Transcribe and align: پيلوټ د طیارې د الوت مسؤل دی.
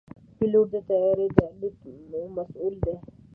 پيلوټ 0.37 0.67
د 0.73 0.75
طیارې 0.89 1.25
د 1.35 1.37
الوت 1.49 1.79
مسؤل 2.37 2.73
دی. 2.85 2.95